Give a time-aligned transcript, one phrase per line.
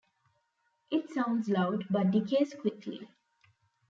[0.89, 3.07] It sounds loud, but decays quickly.